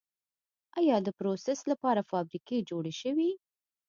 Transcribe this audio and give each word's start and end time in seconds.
آیا 0.79 0.95
دپروسس 1.07 1.59
لپاره 1.71 2.01
فابریکې 2.11 2.57
جوړې 2.69 2.93
شوي؟ 3.01 3.29